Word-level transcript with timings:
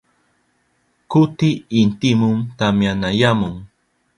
Kuti 1.11 1.49
intimun 1.79 2.37
tamyanayamun. 2.57 3.55